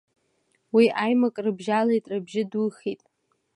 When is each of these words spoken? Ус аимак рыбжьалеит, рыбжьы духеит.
Ус 0.75 0.87
аимак 1.03 1.35
рыбжьалеит, 1.43 2.05
рыбжьы 2.11 2.43
духеит. 2.51 3.01